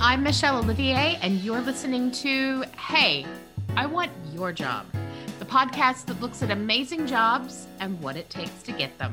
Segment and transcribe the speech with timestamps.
[0.00, 3.26] I'm Michelle Olivier, and you're listening to Hey,
[3.76, 4.86] I Want Your Job,
[5.38, 9.12] the podcast that looks at amazing jobs and what it takes to get them.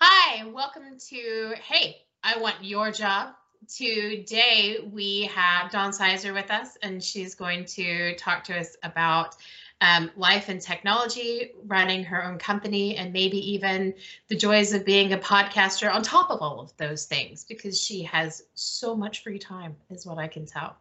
[0.00, 3.34] Hi, welcome to Hey, I Want Your Job.
[3.68, 9.36] Today we have Dawn Sizer with us, and she's going to talk to us about
[9.80, 13.94] um, life and technology, running her own company, and maybe even
[14.28, 18.02] the joys of being a podcaster on top of all of those things because she
[18.02, 20.76] has so much free time, is what I can tell.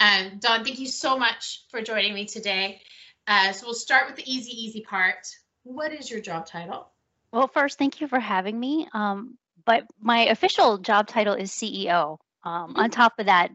[0.00, 2.80] Um, Dawn, thank you so much for joining me today.
[3.26, 5.26] Uh, so we'll start with the easy, easy part.
[5.62, 6.88] What is your job title?
[7.32, 8.88] Well, first, thank you for having me.
[8.92, 12.18] Um, but my official job title is CEO.
[12.44, 13.50] Um, on top of that,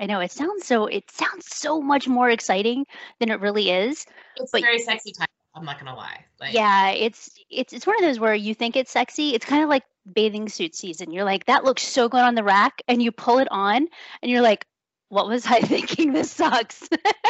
[0.00, 2.86] I know it sounds so it sounds so much more exciting
[3.20, 4.04] than it really is.
[4.36, 5.28] It's But- very sexy title.
[5.54, 6.24] I'm not gonna lie.
[6.40, 9.34] Like, Yeah, it's it's it's one of those where you think it's sexy.
[9.34, 11.12] It's kind of like bathing suit season.
[11.12, 13.86] You're like, that looks so good on the rack, and you pull it on,
[14.22, 14.66] and you're like,
[15.10, 16.14] what was I thinking?
[16.14, 16.88] This sucks.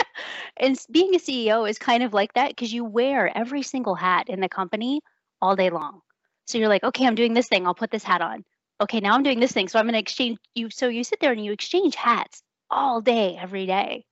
[0.56, 4.28] and being a CEO is kind of like that because you wear every single hat
[4.28, 5.00] in the company
[5.42, 6.00] all day long.
[6.46, 7.66] So you're like, okay, I'm doing this thing.
[7.66, 8.44] I'll put this hat on.
[8.80, 9.68] Okay, now I'm doing this thing.
[9.68, 10.70] So I'm going to exchange you.
[10.70, 14.04] So you sit there and you exchange hats all day, every day.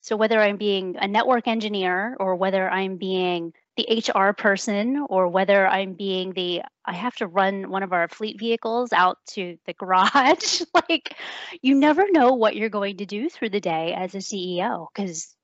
[0.00, 5.28] So whether I'm being a network engineer or whether I'm being the HR person or
[5.28, 9.56] whether I'm being the I have to run one of our fleet vehicles out to
[9.66, 11.14] the garage, like
[11.62, 15.34] you never know what you're going to do through the day as a CEO because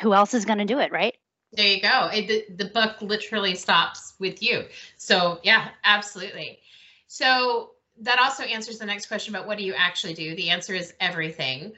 [0.00, 1.14] who else is going to do it, right?
[1.56, 2.10] There you go.
[2.12, 4.64] It, the, the book literally stops with you.
[4.96, 6.58] So yeah, absolutely.
[7.06, 10.34] So that also answers the next question about what do you actually do?
[10.34, 11.72] The answer is everything.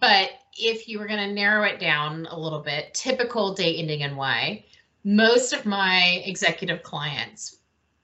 [0.00, 4.02] But if you were going to narrow it down a little bit, typical day ending
[4.02, 4.64] and why,
[5.04, 7.56] most of my executive clients,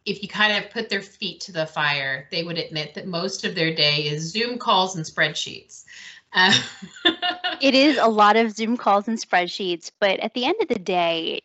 [0.07, 3.45] if you kind of put their feet to the fire, they would admit that most
[3.45, 5.85] of their day is Zoom calls and spreadsheets.
[6.35, 6.53] Uh,
[7.61, 10.79] It is a lot of Zoom calls and spreadsheets, but at the end of the
[10.79, 11.43] day,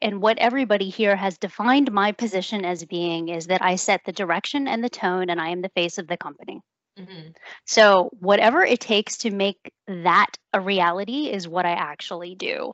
[0.00, 4.12] and what everybody here has defined my position as being is that I set the
[4.12, 6.60] direction and the tone, and I am the face of the company.
[6.98, 7.34] Mhm.
[7.66, 12.72] So, whatever it takes to make that a reality is what I actually do.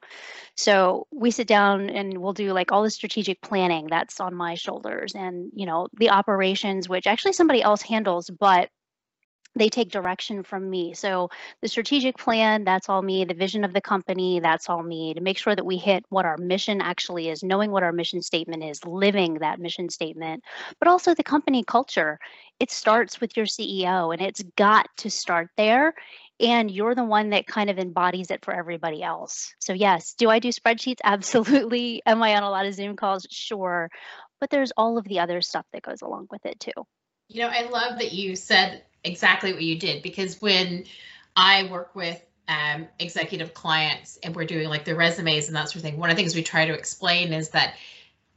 [0.56, 4.54] So, we sit down and we'll do like all the strategic planning that's on my
[4.54, 8.70] shoulders and, you know, the operations, which actually somebody else handles, but
[9.56, 10.94] they take direction from me.
[10.94, 11.30] So,
[11.62, 13.24] the strategic plan, that's all me.
[13.24, 15.14] The vision of the company, that's all me.
[15.14, 18.22] To make sure that we hit what our mission actually is, knowing what our mission
[18.22, 20.44] statement is, living that mission statement,
[20.78, 22.18] but also the company culture
[22.58, 25.94] it starts with your CEO and it's got to start there.
[26.38, 29.54] And you're the one that kind of embodies it for everybody else.
[29.58, 31.00] So, yes, do I do spreadsheets?
[31.04, 32.02] Absolutely.
[32.06, 33.26] Am I on a lot of Zoom calls?
[33.30, 33.90] Sure.
[34.40, 36.72] But there's all of the other stuff that goes along with it too.
[37.28, 40.84] You know, I love that you said exactly what you did because when
[41.36, 45.76] I work with um, executive clients and we're doing like their resumes and that sort
[45.76, 47.74] of thing, one of the things we try to explain is that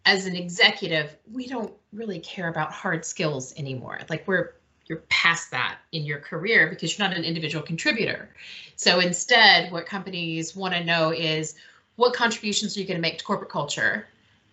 [0.05, 3.99] as an executive, we don't really care about hard skills anymore.
[4.09, 4.53] Like we're
[4.85, 8.29] you're past that in your career because you're not an individual contributor.
[8.75, 11.55] So instead, what companies want to know is
[11.95, 14.07] what contributions are you going to make to corporate culture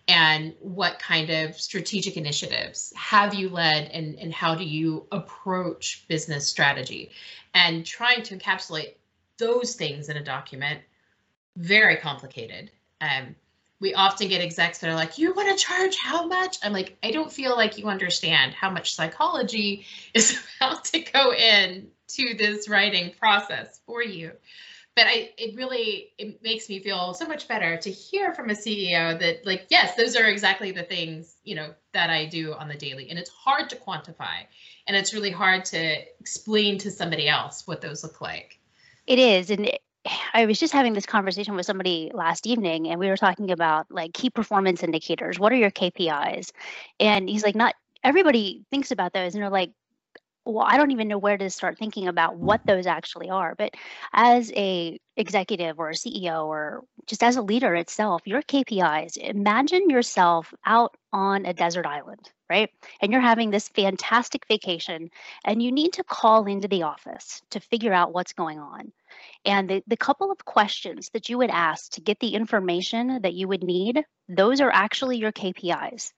[0.07, 6.05] and what kind of strategic initiatives have you led and, and how do you approach
[6.07, 7.11] business strategy?
[7.53, 8.95] And trying to encapsulate
[9.37, 10.81] those things in a document
[11.57, 12.71] very complicated.
[13.01, 13.35] Um,
[13.79, 16.57] we often get execs that are like you want to charge how much?
[16.63, 21.33] I'm like i don't feel like you understand how much psychology is about to go
[21.33, 24.31] in to this writing process for you
[24.97, 28.53] but I it really it makes me feel so much better to hear from a
[28.53, 32.67] CEO that like yes those are exactly the things you know that I do on
[32.67, 34.47] the daily and it's hard to quantify
[34.87, 38.59] and it's really hard to explain to somebody else what those look like.
[39.05, 39.51] It is.
[39.51, 39.81] And it,
[40.33, 43.87] I was just having this conversation with somebody last evening, and we were talking about
[43.91, 45.37] like key performance indicators.
[45.37, 46.51] What are your KPIs?
[46.99, 49.71] And he's like, not everybody thinks about those, and they're like,
[50.47, 53.55] well, I don't even know where to start thinking about what those actually are.
[53.55, 53.73] But
[54.13, 59.89] as a executive or a CEO or just as a leader itself, your KPIs, imagine
[59.89, 62.69] yourself out on a desert island, right?
[63.01, 65.09] And you're having this fantastic vacation
[65.43, 68.91] and you need to call into the office to figure out what's going on.
[69.45, 73.33] And the, the couple of questions that you would ask to get the information that
[73.33, 76.11] you would need, those are actually your KPIs.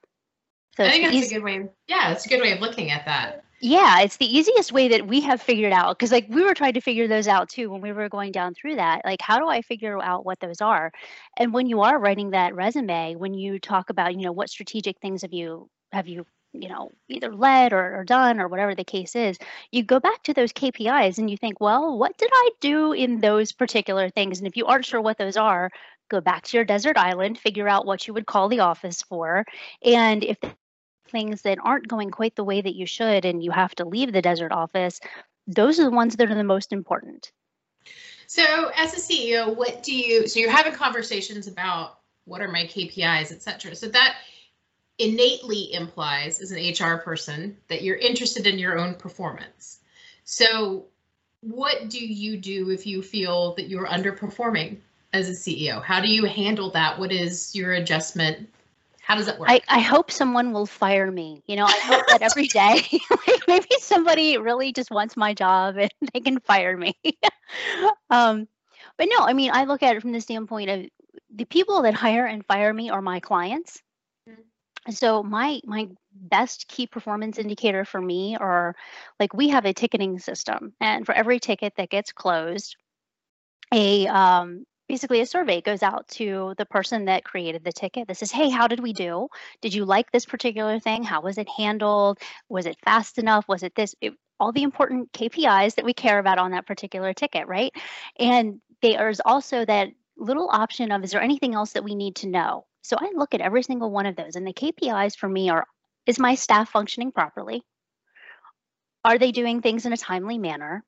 [0.76, 1.70] So I think that's easy- a good way.
[1.88, 3.44] Yeah, it's a good way of looking at that.
[3.62, 6.74] Yeah, it's the easiest way that we have figured out because like we were trying
[6.74, 9.02] to figure those out too when we were going down through that.
[9.04, 10.92] Like how do I figure out what those are?
[11.38, 15.00] And when you are writing that resume, when you talk about, you know, what strategic
[15.02, 18.84] things have you have you you know either led or, or done or whatever the
[18.84, 19.38] case is
[19.72, 23.20] you go back to those kpis and you think well what did i do in
[23.20, 25.70] those particular things and if you aren't sure what those are
[26.10, 29.46] go back to your desert island figure out what you would call the office for
[29.86, 30.38] and if
[31.10, 34.14] things that aren't going quite the way that you should and you have to leave
[34.14, 35.00] the desert office,
[35.48, 37.32] those are the ones that are the most important.
[38.28, 42.64] So, as a CEO, what do you so you're having conversations about what are my
[42.64, 43.76] KPIs, et cetera.
[43.76, 44.18] So that
[45.00, 49.80] innately implies as an HR person that you're interested in your own performance.
[50.24, 50.86] So,
[51.42, 54.78] what do you do if you feel that you're underperforming
[55.14, 55.82] as a CEO?
[55.82, 57.00] How do you handle that?
[57.00, 58.50] What is your adjustment
[59.10, 59.50] how does it work?
[59.50, 61.42] I, I hope someone will fire me.
[61.48, 62.84] You know, I hope that every day,
[63.28, 66.94] like maybe somebody really just wants my job and they can fire me.
[68.12, 68.48] um,
[69.00, 70.86] but no, I mean, I look at it from the standpoint of
[71.34, 73.82] the people that hire and fire me are my clients.
[74.30, 74.92] Mm-hmm.
[74.92, 78.76] So my my best key performance indicator for me are
[79.20, 82.76] like we have a ticketing system, and for every ticket that gets closed,
[83.74, 88.18] a um, basically a survey goes out to the person that created the ticket that
[88.18, 89.30] says hey how did we do?
[89.62, 91.04] Did you like this particular thing?
[91.04, 92.18] How was it handled?
[92.50, 93.48] Was it fast enough?
[93.48, 93.96] Was it this?
[94.02, 97.72] It, all the important kpis that we care about on that particular ticket right?
[98.18, 102.28] And there's also that little option of is there anything else that we need to
[102.28, 102.66] know?
[102.82, 105.66] So i look at every single one of those and the kpis for me are
[106.08, 107.62] is my staff functioning properly?
[109.06, 110.84] Are they doing things in a timely manner?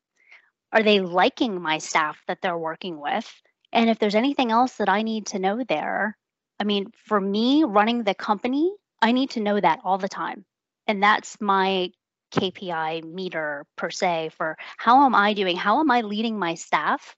[0.72, 3.30] Are they liking my staff that they're working with
[3.72, 6.16] and if there's anything else that I need to know there,
[6.60, 10.44] I mean, for me running the company, I need to know that all the time.
[10.86, 11.90] And that's my
[12.34, 15.56] KPI meter per se for how am I doing?
[15.56, 17.16] How am I leading my staff?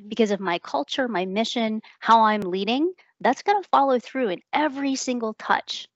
[0.00, 0.08] Mm-hmm.
[0.08, 4.40] Because of my culture, my mission, how I'm leading, that's going to follow through in
[4.52, 5.88] every single touch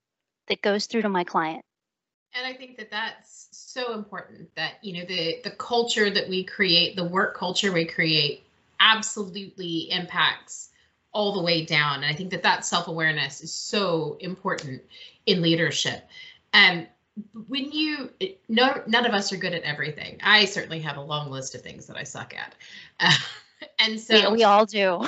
[0.48, 1.64] that goes through to my client.
[2.34, 6.44] And I think that that's so important that, you know, the the culture that we
[6.44, 8.44] create, the work culture we create
[8.80, 10.70] absolutely impacts
[11.12, 11.96] all the way down.
[11.96, 14.82] And I think that that self awareness is so important
[15.26, 16.08] in leadership.
[16.52, 16.88] And
[17.46, 18.10] when you,
[18.48, 20.18] no, none of us are good at everything.
[20.22, 22.54] I certainly have a long list of things that I suck at.
[22.98, 23.12] Uh,
[23.78, 25.06] and so we, we all do.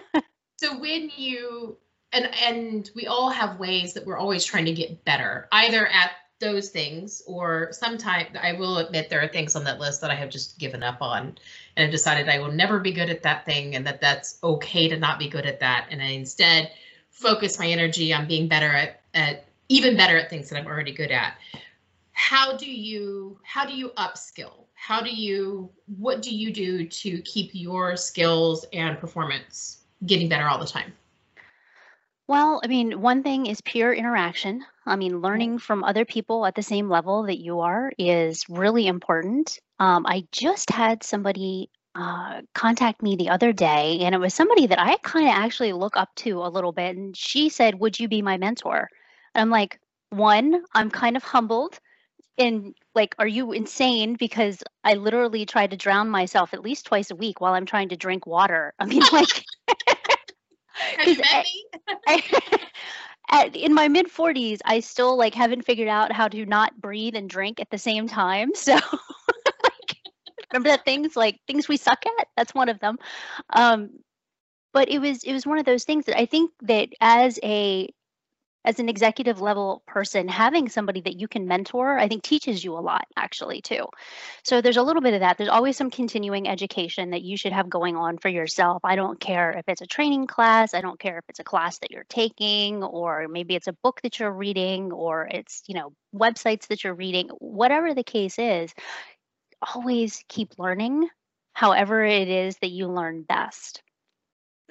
[0.56, 1.76] so when you,
[2.12, 6.12] and, and we all have ways that we're always trying to get better, either at
[6.38, 10.14] those things or sometimes I will admit there are things on that list that I
[10.14, 11.38] have just given up on
[11.76, 14.88] and I've decided I will never be good at that thing and that that's okay
[14.88, 16.72] to not be good at that and I instead
[17.10, 20.92] focus my energy on being better at, at even better at things that I'm already
[20.92, 21.38] good at.
[22.12, 24.66] How do you how do you upskill?
[24.74, 30.48] How do you what do you do to keep your skills and performance getting better
[30.48, 30.92] all the time?
[32.28, 34.64] Well, I mean, one thing is peer interaction.
[34.84, 38.86] I mean, learning from other people at the same level that you are is really
[38.88, 39.58] important.
[39.78, 44.66] Um, I just had somebody uh, contact me the other day, and it was somebody
[44.66, 46.96] that I kind of actually look up to a little bit.
[46.96, 48.88] And she said, Would you be my mentor?
[49.34, 49.78] And I'm like,
[50.10, 51.78] One, I'm kind of humbled.
[52.38, 54.16] And like, are you insane?
[54.18, 57.90] Because I literally try to drown myself at least twice a week while I'm trying
[57.90, 58.74] to drink water.
[58.78, 59.44] I mean, like,
[60.98, 61.66] Have you met me?
[63.30, 67.16] at, in my mid 40s, I still like haven't figured out how to not breathe
[67.16, 68.54] and drink at the same time.
[68.54, 68.74] So
[69.64, 69.96] like,
[70.52, 72.28] remember that things like things we suck at?
[72.36, 72.98] That's one of them.
[73.50, 73.90] Um,
[74.72, 77.88] but it was it was one of those things that I think that as a
[78.66, 82.76] as an executive level person, having somebody that you can mentor, I think teaches you
[82.76, 83.86] a lot actually too.
[84.42, 85.38] So there's a little bit of that.
[85.38, 88.84] There's always some continuing education that you should have going on for yourself.
[88.84, 91.78] I don't care if it's a training class, I don't care if it's a class
[91.78, 95.92] that you're taking, or maybe it's a book that you're reading, or it's, you know,
[96.12, 98.74] websites that you're reading, whatever the case is,
[99.74, 101.08] always keep learning
[101.52, 103.80] however it is that you learn best.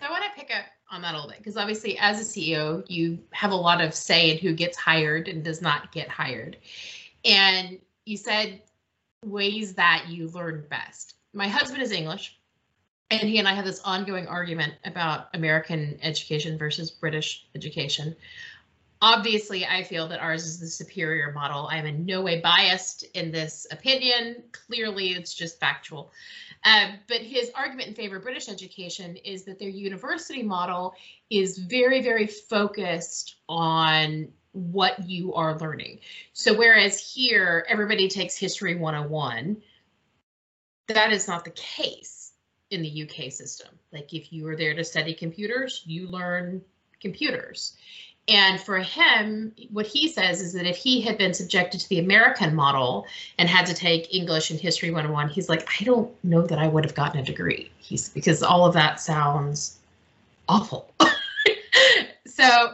[0.02, 2.84] I want to pick up on that a little bit because obviously as a CEO,
[2.88, 6.58] you have a lot of say in who gets hired and does not get hired.
[7.24, 8.62] And you said
[9.24, 11.16] ways that you learn best.
[11.34, 12.40] My husband is English,
[13.12, 18.16] and he and I have this ongoing argument about American education versus British education.
[19.02, 21.68] Obviously, I feel that ours is the superior model.
[21.70, 24.44] I am in no way biased in this opinion.
[24.52, 26.12] Clearly, it's just factual.
[26.64, 30.96] Uh, but his argument in favor of British education is that their university model
[31.30, 36.00] is very, very focused on what you are learning.
[36.34, 39.62] So whereas here everybody takes history 101,
[40.88, 42.32] that is not the case
[42.72, 43.68] in the UK system.
[43.92, 46.62] Like if you are there to study computers, you learn
[47.02, 47.76] computers.
[48.28, 52.00] And for him, what he says is that if he had been subjected to the
[52.00, 53.06] American model
[53.38, 56.68] and had to take English and History 101, he's like, I don't know that I
[56.68, 57.70] would have gotten a degree.
[57.78, 59.78] He's because all of that sounds
[60.50, 60.92] awful.
[62.26, 62.74] so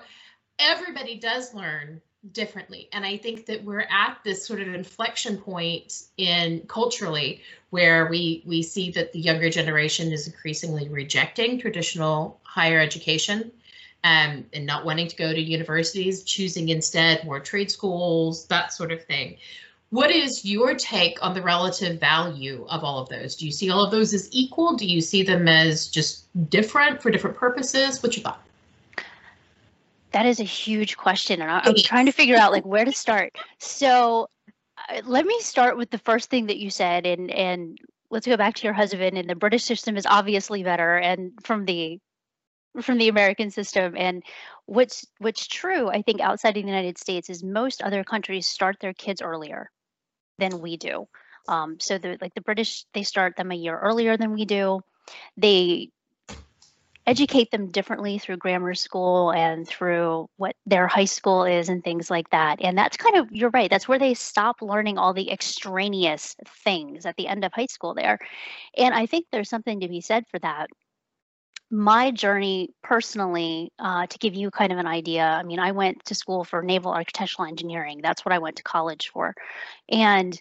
[0.58, 2.88] everybody does learn differently.
[2.94, 7.42] And I think that we're at this sort of inflection point in culturally
[7.72, 13.52] where we we see that the younger generation is increasingly rejecting traditional higher education
[14.04, 18.92] um, and not wanting to go to universities, choosing instead more trade schools, that sort
[18.92, 19.38] of thing.
[19.92, 23.36] What is your take on the relative value of all of those?
[23.36, 24.76] Do you see all of those as equal?
[24.76, 28.02] Do you see them as just different for different purposes?
[28.02, 28.42] What's your thought?
[30.14, 32.92] That is a huge question, and I, am trying to figure out like where to
[32.92, 33.34] start.
[33.60, 34.30] So,
[34.90, 37.78] uh, let me start with the first thing that you said, and and
[38.10, 39.18] let's go back to your husband.
[39.18, 42.00] And the British system is obviously better, and from the
[42.80, 43.96] from the American system.
[43.98, 44.24] And
[44.66, 48.78] what's what's true, I think, outside of the United States is most other countries start
[48.80, 49.70] their kids earlier
[50.38, 51.08] than we do.
[51.48, 54.82] Um, so the like the British, they start them a year earlier than we do.
[55.38, 55.90] They
[57.08, 62.12] educate them differently through grammar school and through what their high school is and things
[62.12, 62.62] like that.
[62.62, 67.06] And that's kind of, you're right, that's where they stop learning all the extraneous things
[67.06, 68.20] at the end of high school there.
[68.78, 70.70] And I think there's something to be said for that
[71.72, 76.04] my journey personally, uh, to give you kind of an idea, I mean, I went
[76.06, 78.02] to school for naval architectural engineering.
[78.04, 79.34] That's what I went to college for.
[79.90, 80.40] And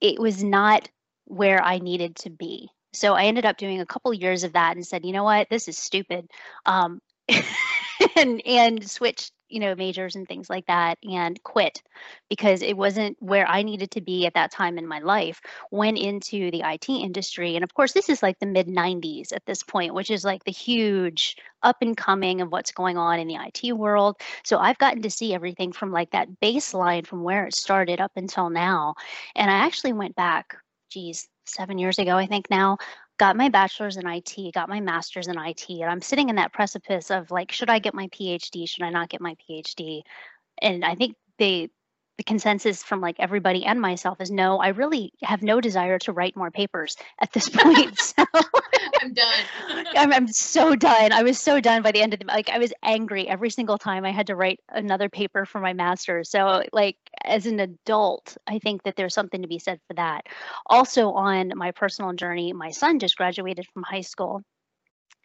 [0.00, 0.88] it was not
[1.24, 2.68] where I needed to be.
[2.92, 5.48] So I ended up doing a couple years of that and said, you know what,
[5.48, 6.28] this is stupid.
[6.66, 7.00] Um,
[8.16, 11.82] and and switched you know majors and things like that and quit
[12.28, 15.40] because it wasn't where i needed to be at that time in my life
[15.70, 19.44] went into the it industry and of course this is like the mid 90s at
[19.46, 23.28] this point which is like the huge up and coming of what's going on in
[23.28, 24.20] the it world.
[24.44, 28.12] So i've gotten to see everything from like that baseline from where it started up
[28.16, 28.94] until now.
[29.34, 30.56] And i actually went back
[30.90, 32.78] geez seven years ago i think now
[33.20, 36.54] got my bachelor's in IT, got my master's in IT, and I'm sitting in that
[36.54, 38.66] precipice of like, should I get my PhD?
[38.66, 40.00] Should I not get my PhD?
[40.62, 41.68] And I think they
[42.20, 46.12] the consensus from like everybody and myself is no, I really have no desire to
[46.12, 47.98] write more papers at this point.
[47.98, 48.26] So
[49.00, 49.34] I'm done.
[49.96, 51.12] I'm, I'm so done.
[51.12, 53.78] I was so done by the end of the like I was angry every single
[53.78, 56.30] time I had to write another paper for my master's.
[56.30, 60.26] So like as an adult, I think that there's something to be said for that.
[60.66, 64.42] Also on my personal journey, my son just graduated from high school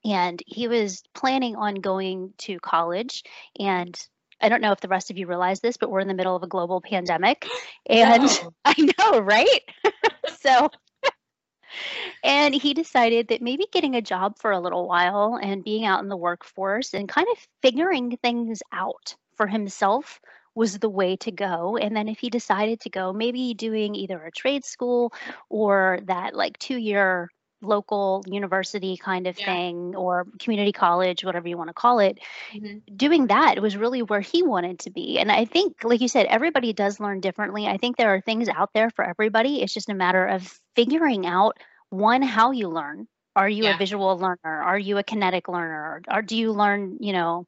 [0.05, 3.23] and he was planning on going to college
[3.59, 4.01] and
[4.41, 6.35] I don't know if the rest of you realize this, but we're in the middle
[6.35, 7.45] of a global pandemic.
[7.87, 8.53] And no.
[8.65, 9.61] I know, right?
[10.39, 10.69] so,
[12.23, 16.01] and he decided that maybe getting a job for a little while and being out
[16.01, 20.19] in the workforce and kind of figuring things out for himself
[20.55, 21.77] was the way to go.
[21.77, 25.13] And then if he decided to go, maybe doing either a trade school
[25.49, 27.29] or that like two year
[27.65, 29.45] local university kind of yeah.
[29.45, 32.19] thing or community college whatever you want to call it
[32.53, 32.77] mm-hmm.
[32.95, 35.19] doing that was really where he wanted to be.
[35.19, 37.67] And i think like you said everybody does learn differently.
[37.67, 39.61] I think there are things out there for everybody.
[39.61, 41.57] It's just a matter of figuring out
[41.89, 43.07] one how you learn.
[43.35, 43.75] Are you yeah.
[43.75, 44.37] a visual learner?
[44.43, 46.01] Are you a kinetic learner?
[46.09, 47.45] Or, or do you learn you know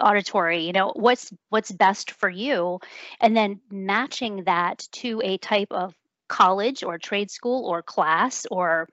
[0.00, 0.66] auditory?
[0.66, 2.80] You know what's what's best for you?
[3.20, 5.94] And then matching that to a type of
[6.28, 8.88] college or trade school or class or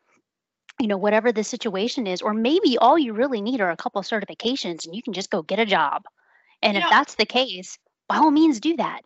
[0.79, 3.99] you know whatever the situation is or maybe all you really need are a couple
[3.99, 6.03] of certifications and you can just go get a job.
[6.61, 9.01] And you if know, that's the case by all means do that.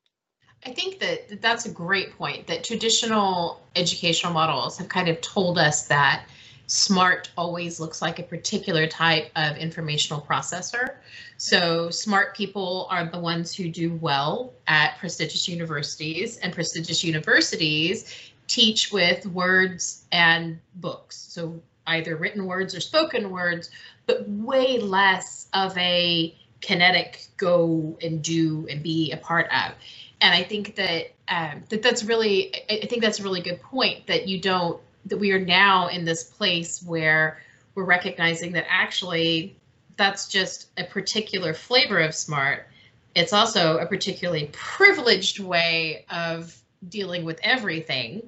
[0.65, 5.59] I think that that's a great point that traditional educational models have kind of told
[5.59, 6.25] us that
[6.67, 10.95] smart always looks like a particular type of informational processor.
[11.37, 18.31] So smart people are the ones who do well at prestigious universities and prestigious universities
[18.47, 21.17] teach with words and books.
[21.17, 23.69] So either written words or spoken words,
[24.05, 29.73] but way less of a kinetic go and do and be a part of.
[30.21, 34.07] And I think that um, that that's really I think that's a really good point
[34.07, 37.39] that you don't that we are now in this place where
[37.75, 39.55] we're recognizing that actually
[39.97, 42.67] that's just a particular flavor of smart.
[43.15, 46.57] It's also a particularly privileged way of
[46.89, 48.21] dealing with everything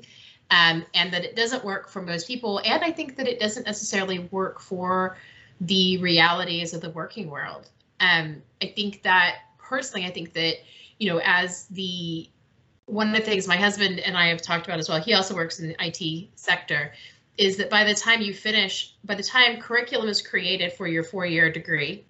[0.52, 2.62] um, and that it doesn't work for most people.
[2.64, 5.18] And I think that it doesn't necessarily work for
[5.62, 7.70] the realities of the working world.
[8.00, 10.58] Um, I think that personally, I think that
[11.00, 12.30] you know, as the
[12.86, 15.36] one of the things my husband and I have talked about as well, he also
[15.36, 16.94] works in the IT sector,
[17.38, 21.04] is that by the time you finish, by the time curriculum is created for your
[21.04, 22.06] four year degree,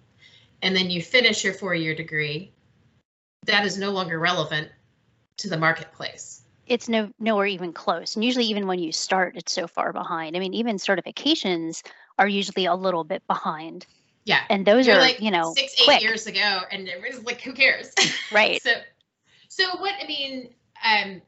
[0.62, 2.52] and then you finish your four year degree,
[3.44, 4.68] that is no longer relevant
[5.38, 6.42] to the marketplace.
[6.66, 8.14] It's no nowhere even close.
[8.14, 10.36] And usually even when you start, it's so far behind.
[10.36, 11.82] I mean, even certifications
[12.18, 13.86] are usually a little bit behind.
[14.24, 14.42] Yeah.
[14.50, 16.02] And those You're are, like you know, six, eight quick.
[16.02, 17.94] years ago, and everybody's like, who cares?
[18.32, 18.62] Right.
[18.62, 18.72] so,
[19.48, 20.50] so what I mean,
[20.84, 21.22] um,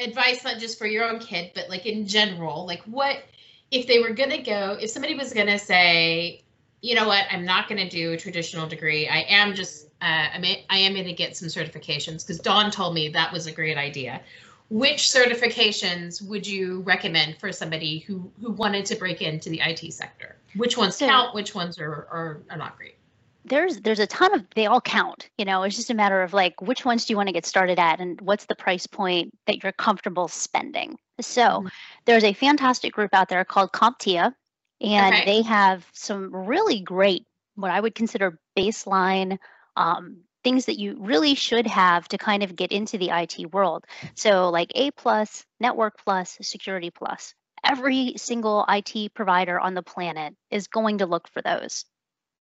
[0.00, 3.22] advice not just for your own kid, but like in general, like what
[3.70, 6.42] if they were gonna go, if somebody was gonna say,
[6.80, 9.08] you know what, I'm not gonna do a traditional degree.
[9.08, 12.94] I am just, uh, I mean, I am gonna get some certifications because Dawn told
[12.94, 14.20] me that was a great idea.
[14.68, 19.92] Which certifications would you recommend for somebody who who wanted to break into the IT
[19.92, 20.36] sector?
[20.56, 21.34] Which ones So- count?
[21.34, 22.96] Which ones are, are are not great?
[23.44, 26.32] there's there's a ton of they all count you know it's just a matter of
[26.32, 29.36] like which ones do you want to get started at and what's the price point
[29.48, 31.70] that you're comfortable spending so Mhm.
[32.04, 34.32] there's a fantastic group out there called CompTIA
[34.80, 35.24] and Okay.
[35.24, 39.38] they have some really great what i would consider baseline
[39.76, 43.84] um, things that you really should have to kind of get into the it world
[44.14, 50.34] so like a plus network plus security plus every single it provider on the planet
[50.50, 51.84] is going to look for those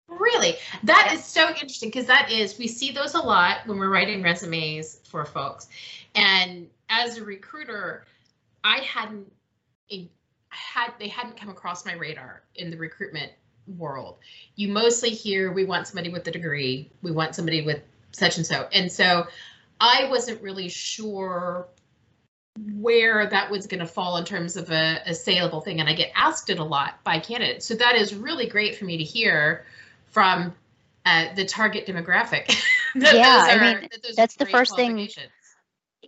[0.08, 0.56] Really?
[0.82, 4.24] That is so interesting because that is, we see those a lot when we're writing
[4.24, 5.68] resumes for folks.
[6.16, 8.06] And as a recruiter,
[8.64, 9.30] I hadn't
[10.50, 13.32] had they hadn't come across my radar in the recruitment
[13.78, 14.18] world.
[14.56, 18.46] You mostly hear we want somebody with a degree, we want somebody with such and
[18.46, 18.68] so.
[18.72, 19.26] And so
[19.80, 21.68] I wasn't really sure
[22.74, 25.80] where that was going to fall in terms of a, a saleable thing.
[25.80, 27.66] And I get asked it a lot by candidates.
[27.66, 29.64] So that is really great for me to hear
[30.08, 30.54] from
[31.06, 32.54] uh, the target demographic.
[32.96, 35.08] that Yeah, those I mean, that those that's the first thing-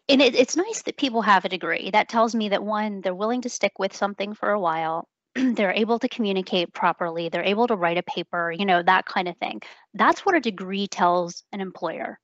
[0.08, 1.90] and it, it's nice that people have a degree.
[1.90, 5.06] That tells me that one, they're willing to stick with something for a while.
[5.56, 7.28] they're able to communicate properly.
[7.28, 9.60] They're able to write a paper, you know, that kind of thing.
[9.94, 12.18] That's what a degree tells an employer.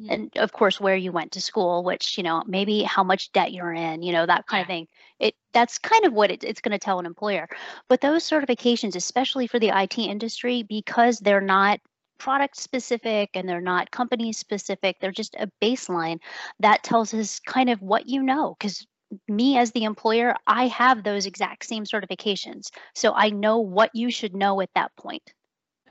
[0.00, 0.10] Mhm.
[0.10, 3.52] And of course, where you went to school, which, you know, maybe how much debt
[3.52, 4.88] you're in, you know, that kind of thing.
[5.20, 7.48] It that's kind of what it, it's going to tell an employer.
[7.88, 11.80] But those certifications, especially for the IT industry, because they're not
[12.18, 16.18] product specific and they're not company specific, they're just a baseline
[16.60, 18.86] that tells us kind of what you know because
[19.28, 24.10] me as the employer i have those exact same certifications so i know what you
[24.10, 25.32] should know at that point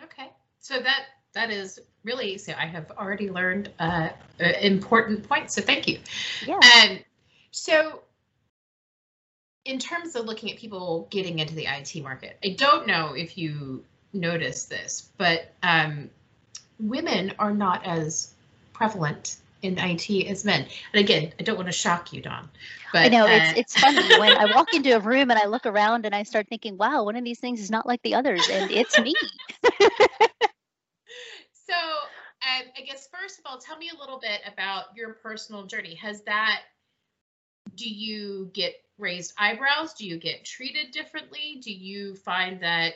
[0.04, 0.30] Okay,
[0.60, 2.54] so that that is really so.
[2.58, 5.54] I have already learned uh, uh, important points.
[5.56, 6.00] So thank you.
[6.46, 7.00] yeah Um,
[7.52, 8.02] so
[9.66, 13.38] in terms of looking at people getting into the IT market, I don't know if
[13.38, 16.10] you notice this, but um,
[16.80, 18.34] women are not as
[18.74, 20.68] prevalent in IT as men.
[20.94, 22.50] And again, I don't want to shock you, Dawn.
[22.92, 25.46] But i know uh, it's it's funny when i walk into a room and i
[25.46, 28.16] look around and i start thinking wow one of these things is not like the
[28.16, 29.16] others and it's me
[31.70, 35.66] So, um, I guess first of all, tell me a little bit about your personal
[35.66, 35.94] journey.
[35.96, 36.62] Has that,
[37.76, 39.94] do you get raised eyebrows?
[39.94, 41.60] Do you get treated differently?
[41.62, 42.94] Do you find that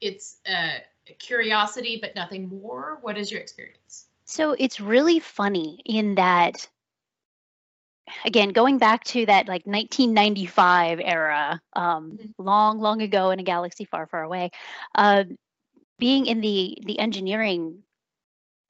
[0.00, 2.98] it's uh, a curiosity but nothing more?
[3.02, 4.06] What is your experience?
[4.26, 6.68] So it's really funny in that,
[8.24, 12.34] again, going back to that like 1995 era, um, Mhm.
[12.38, 14.50] long, long ago in a galaxy far, far away,
[14.94, 15.24] uh,
[15.98, 17.82] being in the the engineering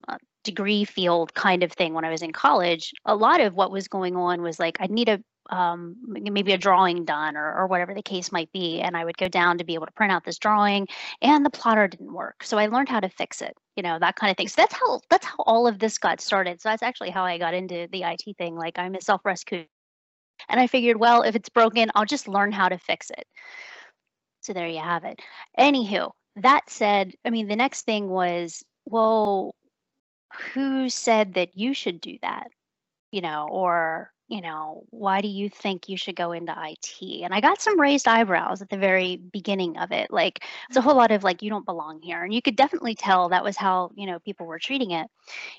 [0.09, 3.71] uh, degree field kind of thing when I was in college, a lot of what
[3.73, 7.67] was going on was like I'd need a um, maybe a drawing done or, or
[7.67, 10.13] whatever the case might be, and I would go down to be able to print
[10.13, 10.89] out this drawing,
[11.23, 14.17] and the plotter didn't work, so I learned how to fix it, you know, that
[14.17, 14.49] kind of thing.
[14.49, 16.61] So that's how that's how all of this got started.
[16.61, 18.57] So that's actually how I got into the IT thing.
[18.57, 19.65] Like I'm a self rescue,
[20.49, 23.27] and I figured, well, if it's broken, I'll just learn how to fix it.
[24.43, 25.21] So there you have it.
[25.59, 29.55] Anywho, that said, I mean, the next thing was, well,
[30.55, 32.49] who said that you should do that?
[33.11, 37.23] You know, or, you know, why do you think you should go into IT?
[37.23, 40.11] And I got some raised eyebrows at the very beginning of it.
[40.11, 40.99] Like, it's a whole mm-hmm.
[40.99, 42.25] lot of like, you don't belong here.
[42.25, 45.07] And you could definitely tell that was how, you know, people were treating it.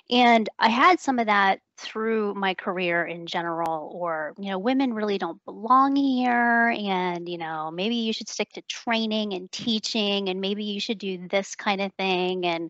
[0.10, 4.94] And I had some of that through my career in general, or, you know, women
[4.94, 6.76] really don't belong here.
[6.78, 10.98] And, you know, maybe you should stick to training and teaching, and maybe you should
[10.98, 12.46] do this kind of thing.
[12.46, 12.70] And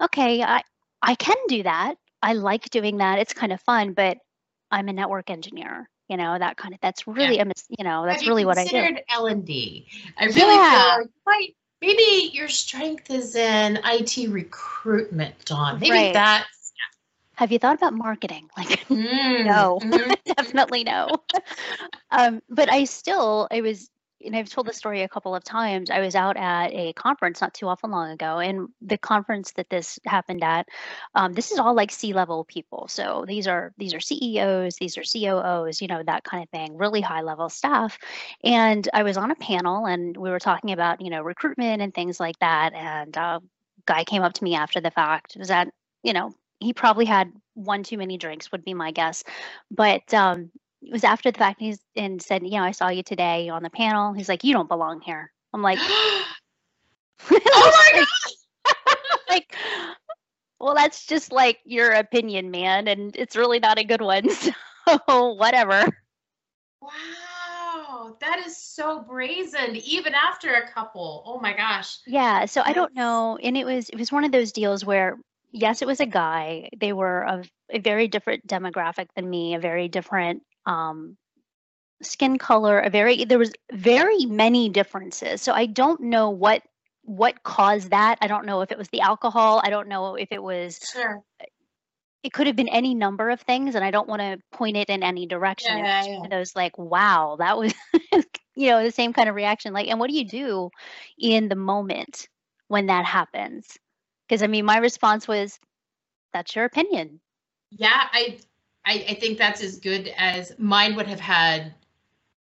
[0.00, 0.62] okay, I,
[1.02, 1.96] I can do that.
[2.22, 3.18] I like doing that.
[3.18, 4.18] It's kind of fun, but
[4.70, 5.88] I'm a network engineer.
[6.08, 8.58] You know, that kind of, that's really, a mis- you know, that's you really what
[8.58, 9.86] I considered L and D.
[10.18, 10.96] I really Yeah.
[10.96, 11.54] feel like.
[11.82, 15.78] Maybe your strength is in IT recruitment, Dawn.
[15.78, 16.12] Maybe Right.
[16.14, 16.72] that's
[17.34, 18.48] have you thought about marketing?
[18.56, 20.16] Like, Mm, no, mhm.
[20.36, 21.08] definitely no.
[22.10, 23.90] um, but I still, I was,
[24.24, 25.90] and I've told the story a couple of times.
[25.90, 29.68] I was out at a conference not too often long ago, and the conference that
[29.70, 30.68] this happened at,
[31.14, 32.88] um, this is all like C-level people.
[32.88, 36.76] So these are these are CEOs, these are COOs, you know, that kind of thing,
[36.76, 37.98] really high level staff.
[38.42, 41.94] And I was on a panel, and we were talking about, you know, recruitment and
[41.94, 42.72] things like that.
[42.74, 43.40] And a
[43.86, 45.36] guy came up to me after the fact.
[45.38, 45.68] Was that,
[46.02, 49.24] you know, he probably had one too many drinks, would be my guess.
[49.70, 50.50] But um,
[50.86, 53.64] it was after the fact he's and said, you know, I saw you today on
[53.64, 54.12] the panel.
[54.12, 55.32] He's like, you don't belong here.
[55.52, 56.28] I'm like, oh
[57.30, 58.96] my god!
[59.28, 59.56] like,
[60.60, 64.28] well, that's just like your opinion, man, and it's really not a good one.
[65.08, 65.84] So whatever.
[66.80, 69.74] Wow, that is so brazen.
[69.74, 71.24] Even after a couple.
[71.26, 71.98] Oh my gosh.
[72.06, 72.44] Yeah.
[72.44, 75.18] So I don't know, and it was it was one of those deals where
[75.50, 76.68] yes, it was a guy.
[76.78, 81.16] They were of a very different demographic than me, a very different um
[82.02, 85.42] skin color, a very there was very many differences.
[85.42, 86.62] So I don't know what
[87.02, 88.18] what caused that.
[88.20, 89.60] I don't know if it was the alcohol.
[89.64, 91.22] I don't know if it was Sure.
[92.22, 94.90] it could have been any number of things and I don't want to point it
[94.90, 95.78] in any direction.
[95.78, 97.72] Yeah, yeah, of those like, wow, that was
[98.56, 99.72] you know, the same kind of reaction.
[99.72, 100.70] Like, and what do you do
[101.18, 102.28] in the moment
[102.68, 103.78] when that happens?
[104.28, 105.58] Because I mean, my response was,
[106.32, 107.20] that's your opinion.
[107.70, 108.38] Yeah, I,
[108.86, 111.74] I I think that's as good as mine would have had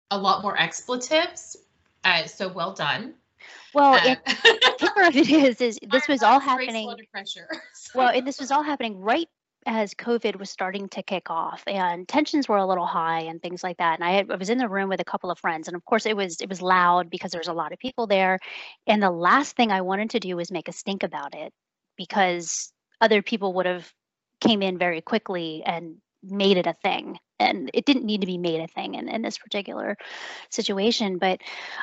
[0.10, 1.56] a lot more expletives.
[2.04, 3.14] Uh, so well done.
[3.74, 6.90] Well, Uh, and the kicker of it is, is this was all happening.
[6.90, 7.48] under pressure.
[7.74, 9.30] so- Well, and this was all happening right
[9.68, 13.64] as COVID was starting to kick off, and tensions were a little high and things
[13.64, 14.00] like that.
[14.00, 15.86] And I, had, I was in the room with a couple of friends, and of
[15.86, 18.40] course it was it was loud because there was a lot of people there.
[18.88, 21.54] And the last thing I wanted to do was make a stink about it
[21.96, 23.92] because other people would have
[24.40, 28.38] came in very quickly and made it a thing and it didn't need to be
[28.38, 29.98] made a thing in, in this particular
[30.50, 31.40] situation but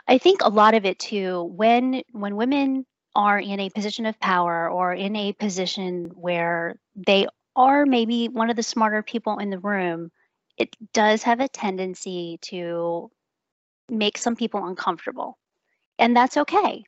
[0.06, 4.18] i think a lot of it too when when women are in a position of
[4.20, 9.50] power or in a position where they are maybe one of the smarter people in
[9.50, 10.10] the room
[10.56, 13.10] it does have a tendency to
[13.90, 15.38] make some people uncomfortable
[15.98, 16.84] and that's okay.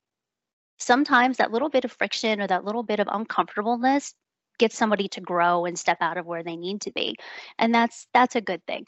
[0.78, 4.14] Sometimes that little bit of friction or that little bit of uncomfortableness
[4.60, 7.16] gets somebody to grow and step out of where they need to be.
[7.58, 8.86] And that's that's a good thing.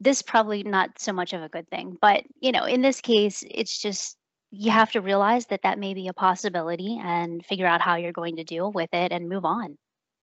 [0.00, 3.44] This probably not so much of a good thing but you know in this case
[3.50, 4.16] it's just
[4.50, 8.12] you have to realize that that may be a possibility and figure out how you're
[8.12, 9.78] going to deal with it and move on.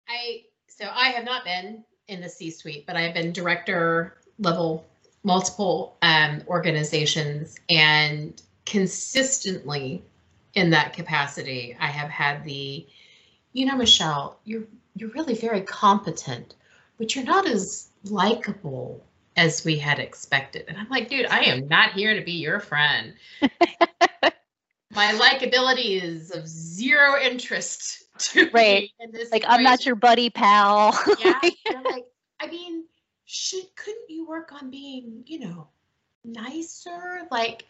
[0.09, 4.85] I so I have not been in the C-suite, but I've been director level
[5.23, 10.03] multiple um, organizations, and consistently
[10.55, 12.87] in that capacity, I have had the,
[13.53, 16.55] you know, Michelle, you're you're really very competent,
[16.99, 19.05] but you're not as likable
[19.37, 20.65] as we had expected.
[20.69, 23.15] And I'm like, dude, I am not here to be your friend.
[24.93, 28.83] My likability is of zero interest to Right.
[28.83, 31.41] me in this like i'm not your buddy pal yeah
[31.85, 32.05] like
[32.39, 32.85] i mean
[33.25, 35.69] should couldn't you work on being you know
[36.25, 37.65] nicer like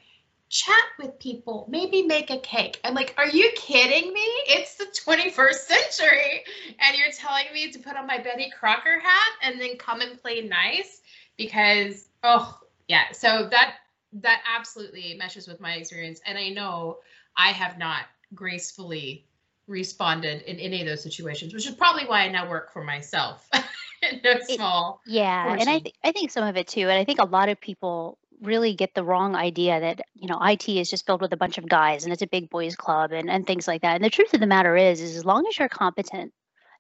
[0.51, 2.81] chat with people maybe make a cake.
[2.85, 4.27] I'm like are you kidding me?
[4.47, 6.43] It's the 21st century
[6.79, 10.21] and you're telling me to put on my betty crocker hat and then come and
[10.21, 11.01] play nice?
[11.39, 12.59] Because oh
[12.89, 13.77] yeah so that
[14.13, 16.99] that absolutely meshes with my experience and i know
[17.37, 19.25] i have not gracefully
[19.71, 23.49] responded in any of those situations, which is probably why I now work for myself
[24.25, 25.01] no small.
[25.07, 27.49] Yeah, and I th- I think some of it too, and I think a lot
[27.49, 31.33] of people really get the wrong idea that you know IT is just filled with
[31.33, 33.97] a bunch of guys and it's a big boys club and and things like that.
[33.97, 36.33] And the truth of the matter is, is as long as you're competent,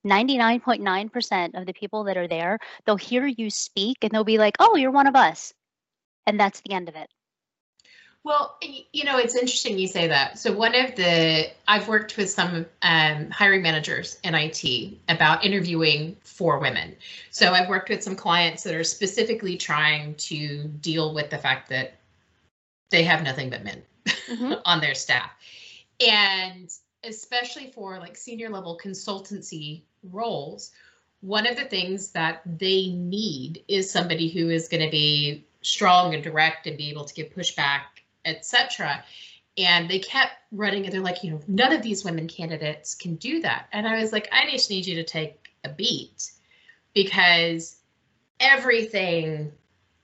[0.04, 3.98] ninety nine point nine percent of the people that are there, they'll hear you speak
[4.02, 5.52] and they'll be like, "Oh, you're one of us,"
[6.26, 7.08] and that's the end of it.
[8.22, 8.58] Well,
[8.92, 10.38] you know, it's interesting you say that.
[10.38, 16.16] So one of the I've worked with some um, hiring managers in IT about interviewing
[16.22, 16.96] for women.
[17.30, 21.70] So I've worked with some clients that are specifically trying to deal with the fact
[21.70, 21.94] that
[22.90, 23.82] they have nothing but men
[24.28, 24.60] Mhm.
[24.66, 25.30] on their staff.
[26.06, 26.70] And
[27.04, 30.72] especially for like senior level consultancy roles,
[31.20, 36.14] one of the things that they need is somebody who is going to be strong
[36.14, 37.82] and direct and be able to give pushback,
[38.24, 39.04] etc.
[39.58, 43.16] And they kept running and they're like, you know, none of these women candidates can
[43.16, 43.66] do that.
[43.72, 46.30] And I was like, I just need you to take a beat
[46.94, 47.76] because
[48.38, 49.52] everything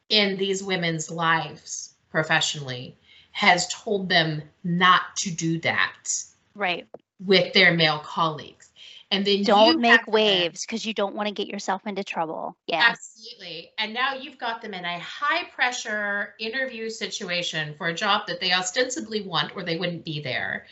[0.09, 2.97] in these women's lives professionally
[3.33, 6.11] has told them not to do that
[6.55, 6.87] Right.
[7.25, 8.66] with their male colleagues.
[9.11, 12.57] And then don't make waves because you don't want to get yourself into trouble.
[12.67, 12.85] Yeah.
[12.89, 13.71] Absolutely.
[13.79, 18.41] And now you've got them in a high pressure interview situation for a job that
[18.41, 20.67] they ostensibly want or they wouldn't be there.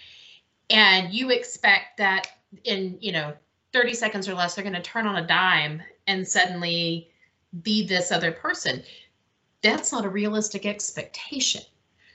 [0.69, 2.27] And you expect that
[2.65, 3.35] in, you know,
[3.73, 7.11] 30 seconds or less, they're going to turn on a dime and suddenly
[7.63, 8.83] be this other person.
[9.63, 11.63] That's not a realistic expectation.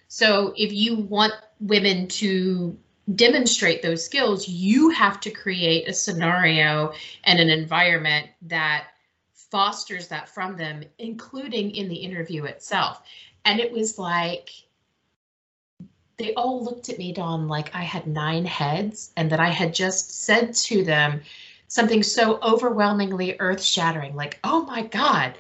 [0.08, 2.78] So if you want women to
[3.16, 6.94] demonstrate those skills, you have to create a scenario
[7.24, 8.88] and an environment that
[9.34, 13.02] fosters that from them, including in the interview itself.
[13.46, 14.50] And it was like,
[16.18, 19.74] they all looked at me, Dawn, like I had nine heads and that I had
[19.74, 21.22] just said to them
[21.68, 25.36] something so overwhelmingly earth shattering, like, oh my God,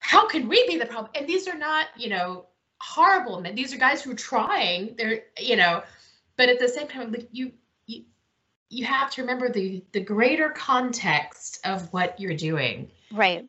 [0.00, 1.10] how can we be the problem?
[1.14, 2.46] And these are not, you know,
[2.82, 3.54] horrible men.
[3.54, 4.94] These are guys who are trying.
[4.98, 5.82] They're, you know,
[6.36, 7.52] but at the same time, like you,
[7.86, 8.02] you,
[8.68, 12.90] you have to remember the the greater context of what you're doing.
[13.12, 13.46] Right.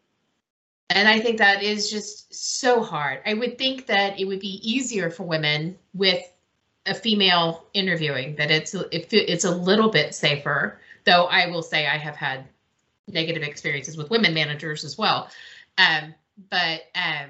[0.90, 3.22] And I think that is just so hard.
[3.26, 6.22] I would think that it would be easier for women with
[6.86, 10.80] a female interviewing that it's it's a little bit safer.
[11.06, 12.46] Though I will say I have had
[13.08, 15.30] negative experiences with women managers as well.
[15.78, 16.14] Um,
[16.50, 17.30] but um,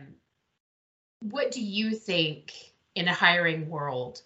[1.32, 2.54] what do you think
[2.96, 4.22] in a hiring world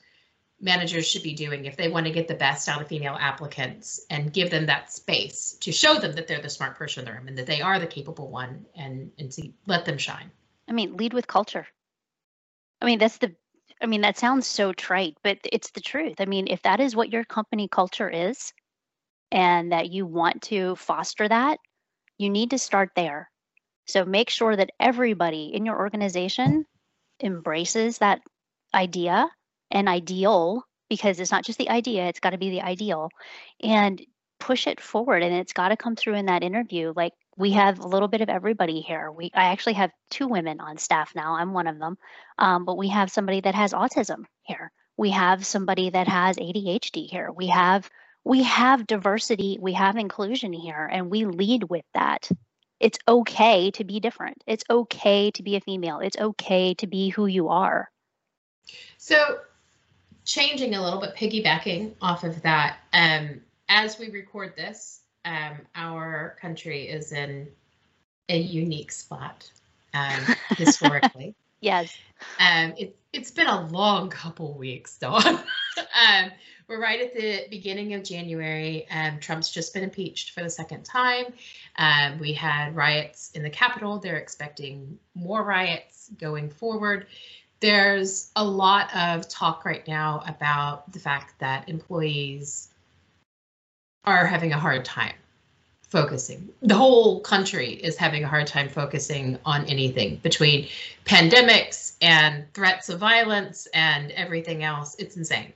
[0.59, 4.03] managers should be doing if they want to get the best out of female applicants
[4.09, 7.17] and give them that space to show them that they're the smart person in the
[7.17, 10.31] room and that they are the capable one and and to let them shine?
[10.67, 11.67] I mean lead with culture.
[12.81, 13.35] I mean that's the
[13.79, 16.15] i mean that sounds so trite but it's the truth.
[16.19, 18.51] I mean if that is what your company culture is
[19.31, 21.59] and that you want to foster that
[22.17, 23.29] you need to start there.
[23.85, 26.65] So make sure that everybody in your organization
[27.21, 28.21] embraces that
[28.73, 29.29] idea
[29.71, 33.09] and ideal because it's not just the idea, it's got to be the ideal
[33.61, 34.01] and
[34.39, 36.93] push it forward and it's got to come through in that interview.
[36.95, 39.11] Like we have a little bit of everybody here.
[39.11, 41.97] We i actually have two women on staff now i'm one of them
[42.37, 44.71] um, but we have somebody that has autism here.
[44.95, 47.31] We have somebody that has adhd here.
[47.31, 47.89] We have
[48.23, 52.29] we have diversity we have inclusion here and we lead with that
[52.79, 54.43] it's okay to be different.
[54.45, 55.99] It's okay to be a female.
[55.99, 57.89] It's okay to be who you are.
[58.97, 59.39] So,
[60.25, 66.35] changing a little bit, piggybacking off of that, um, as we record this, um, our
[66.41, 67.47] country is in
[68.29, 69.49] a unique spot
[69.93, 71.35] um, historically.
[71.61, 71.95] yes.
[72.39, 75.23] Um, it, it's been a long couple weeks, Dawn.
[75.77, 76.31] um,
[76.67, 78.87] we're right at the beginning of January.
[78.91, 81.25] Um, Trump's just been impeached for the second time.
[81.77, 83.99] Um, we had riots in the Capitol.
[83.99, 87.07] They're expecting more riots going forward.
[87.59, 92.69] There's a lot of talk right now about the fact that employees
[94.03, 95.15] are having a hard time
[95.87, 96.49] focusing.
[96.61, 100.67] The whole country is having a hard time focusing on anything between
[101.05, 104.97] pandemics and threats of violence and everything else.
[104.99, 105.53] It's insane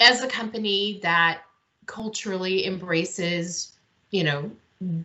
[0.00, 1.42] as a company that
[1.86, 3.76] culturally embraces,
[4.10, 4.50] you know,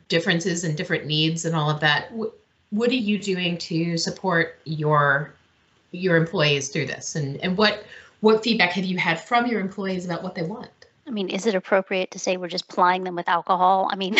[0.09, 2.33] differences and different needs and all of that, wh-
[2.73, 5.33] what are you doing to support your
[5.91, 7.15] your employees through this?
[7.15, 7.85] And and what
[8.21, 10.69] what feedback have you had from your employees about what they want?
[11.07, 13.89] I mean, is it appropriate to say we're just plying them with alcohol?
[13.91, 14.15] I mean,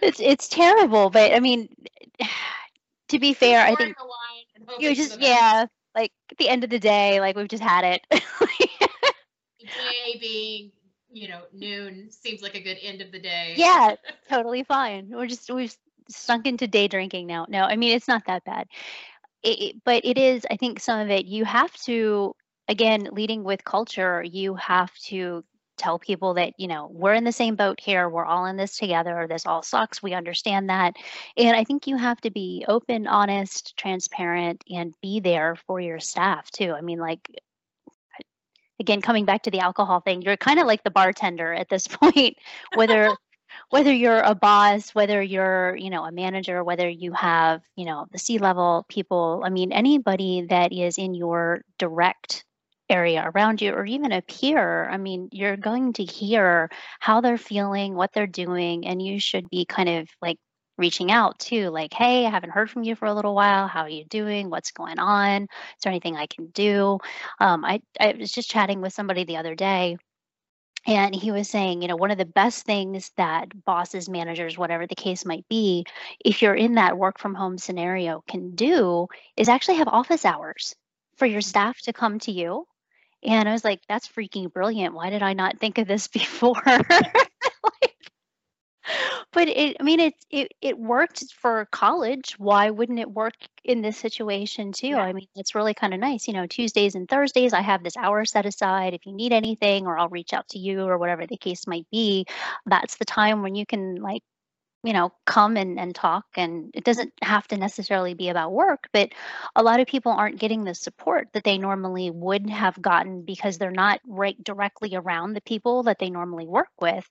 [0.00, 1.68] it's it's terrible, but I mean,
[3.08, 3.96] to be fair, I think
[4.78, 8.06] you're just yeah, like at the end of the day, like we've just had it.
[9.60, 10.72] day being,
[11.12, 13.54] you know, noon seems like a good end of the day.
[13.56, 13.96] Yeah,
[14.28, 15.08] totally fine.
[15.10, 15.76] We're just we've
[16.08, 17.46] sunk into day drinking now.
[17.48, 18.66] No, I mean it's not that bad.
[19.42, 20.46] It, it, but it is.
[20.50, 22.34] I think some of it you have to
[22.68, 24.22] again leading with culture.
[24.22, 25.44] You have to
[25.76, 28.76] tell people that you know we're in the same boat here we're all in this
[28.76, 30.94] together this all sucks we understand that.
[31.36, 36.00] And i think you have to be open honest transparent and be there for your
[36.00, 36.72] staff too.
[36.72, 37.28] I mean like
[38.80, 41.86] again coming back to the alcohol thing you're kind of like the bartender at this
[42.02, 42.36] point
[42.74, 43.14] whether
[43.70, 48.06] whether you're a boss whether you're you know a manager whether you have you know
[48.12, 52.44] the c level people i mean anybody that is in your direct
[52.92, 57.38] area around you or even a peer i mean you're going to hear how they're
[57.38, 60.38] feeling what they're doing and you should be kind of like
[60.78, 63.68] reaching out too like hey i haven't heard from you for a little while.
[63.68, 64.50] How are you doing?
[64.50, 65.42] What's going on?
[65.42, 65.48] Is
[65.82, 66.98] there anything i can do?
[67.40, 69.96] Um, I, I was just chatting with somebody the other day
[70.86, 74.86] and he was saying, you know, one of the best things that bosses, managers, whatever
[74.86, 75.84] the case might be,
[76.24, 80.74] if you're in that work from home scenario, can do is actually have office hours
[81.16, 82.66] for your staff to come to you
[83.24, 84.94] And I was like, that's freaking brilliant.
[84.94, 86.62] Why did I not think of this before?
[89.32, 93.80] but it i mean it it it worked for college why wouldn't it work in
[93.80, 95.02] this situation too Yeah.
[95.02, 97.96] i mean it's really kind of nice you know tuesdays and thursdays i have this
[97.96, 101.26] hour set aside if you need anything or i'll reach out to you or whatever
[101.26, 102.26] the case might be
[102.66, 104.22] that's the time when you can like
[104.84, 108.88] you know come and, and talk and it doesn't have to necessarily be about work
[108.92, 109.10] but
[109.56, 113.58] a lot of people aren't getting the support that they normally would have gotten because
[113.58, 117.06] they're not right directly around the people that they normally work with.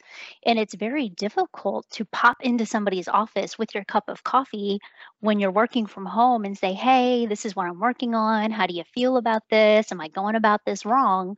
[0.45, 4.79] And it's very difficult to pop into somebody's office with your cup of coffee
[5.19, 8.51] when you're working from home and say hey this is what i'm working on.
[8.51, 9.91] How do you feel about this?
[9.91, 11.37] Am i going about this wrong?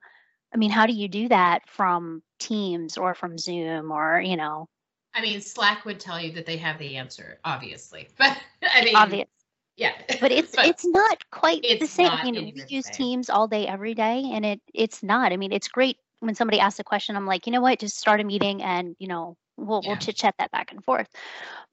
[0.53, 4.67] I mean how do you do that from teams or from zoom or you know
[5.15, 8.09] I mean, Slack would tell you that they have the answer, obviously.
[8.17, 9.27] But I mean, obvious
[9.75, 9.93] yeah.
[10.21, 12.09] but it's it's not quite the same.
[12.09, 12.93] I mean, we use same.
[12.93, 15.31] Teams all day, every day, and it it's not.
[15.31, 17.15] I mean, it's great when somebody asks a question.
[17.15, 17.79] I'm like, you know what?
[17.79, 19.89] Just start a meeting, and you know, we'll Yeah.
[19.89, 21.09] we'll chit chat that back and forth.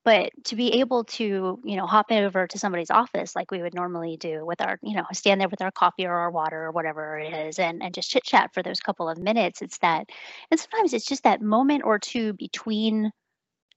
[0.03, 3.75] But to be able to, you know, hop over to somebody's office like we would
[3.75, 6.73] normally do with our, you know, stand there with our coffee or our water or
[6.73, 9.61] whatever it is, and and just chit chat for those couple of minutes.
[9.63, 10.09] It's that,
[10.51, 13.13] and sometimes it's just that moment or two between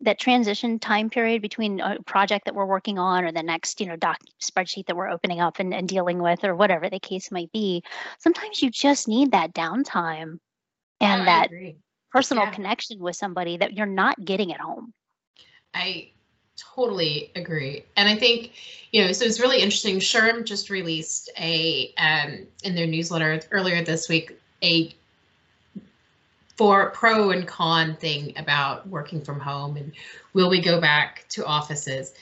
[0.04, 3.88] that transition time period between a project that we're working on or the next you
[3.88, 7.32] know doc spreadsheet that we're opening up and, and dealing with or whatever the case
[7.32, 7.84] might be
[8.20, 10.39] sometimes you just need that downtime
[11.00, 11.50] and I that
[12.12, 12.52] personal Yeah.
[12.52, 14.94] connection with somebody that you're not getting at home
[15.74, 16.10] I
[16.56, 17.84] totally agree.
[17.98, 18.52] And I think,
[18.92, 19.98] you know, so it's really interesting.
[19.98, 24.94] SHRM just released a um in their newsletter earlier this week a
[26.56, 29.92] for pro and con thing about working from home and
[30.34, 32.13] will we go back to offices.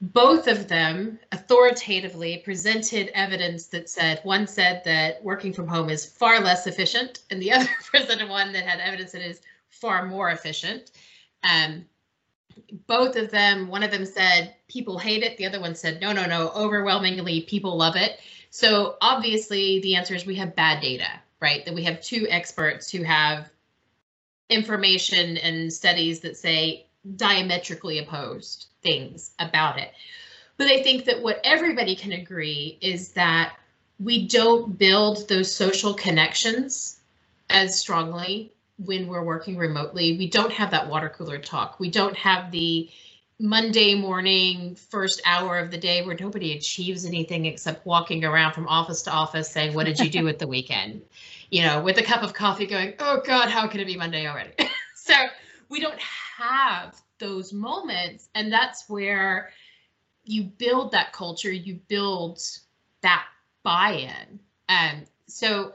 [0.00, 6.06] Both of them authoritatively presented evidence that said one said that working from home is
[6.06, 10.30] far less efficient, and the other presented one that had evidence that is far more
[10.30, 10.92] efficient.
[11.42, 11.84] Um,
[12.86, 16.12] both of them, one of them said people hate it, the other one said no,
[16.12, 18.20] no, no, overwhelmingly people love it.
[18.50, 21.08] So obviously the answer is we have bad data,
[21.40, 21.64] right?
[21.64, 23.50] That we have two experts who have
[24.50, 29.92] information and studies that say diametrically opposed things about it.
[30.56, 33.54] But I think that what everybody can agree is that
[34.00, 36.98] we don't build those social connections
[37.50, 40.16] as strongly when we're working remotely.
[40.16, 41.80] We don't have that water cooler talk.
[41.80, 42.88] We don't have the
[43.40, 48.66] Monday morning first hour of the day where nobody achieves anything except walking around from
[48.66, 51.02] office to office saying, What did you do at the weekend?
[51.50, 54.26] You know, with a cup of coffee going, Oh God, how can it be Monday
[54.26, 54.52] already?
[54.94, 55.14] so
[55.68, 58.28] we don't have those moments.
[58.34, 59.50] And that's where
[60.24, 62.40] you build that culture, you build
[63.02, 63.24] that
[63.62, 64.40] buy-in.
[64.68, 65.72] Um, so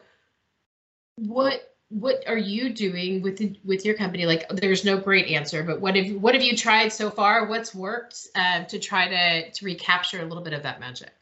[1.15, 4.25] what what are you doing with with your company?
[4.25, 7.47] Like, there's no great answer, but what have what have you tried so far?
[7.47, 11.13] What's worked uh, to try to to recapture a little bit of that magic?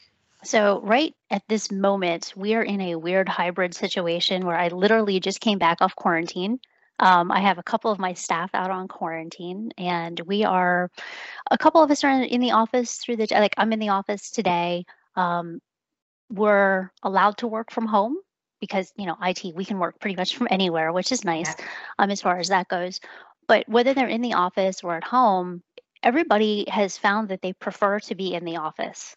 [0.44, 5.20] So, right at this moment, we are in a weird hybrid situation where I literally
[5.20, 6.60] just came back off quarantine.
[6.98, 10.90] Um, I have a couple of my staff out on quarantine, and we are
[11.50, 13.90] a couple of us are in, in the office through the like I'm in the
[13.90, 14.86] office today.
[15.16, 15.62] Um,
[16.30, 18.18] we're allowed to work from home
[18.60, 21.54] because you know IT we can work pretty much from anywhere, which is nice
[22.00, 23.00] um, as far as that goes.
[23.48, 25.62] But whether they're in the office or at home,
[26.04, 29.16] everybody has found that they prefer to be in the office,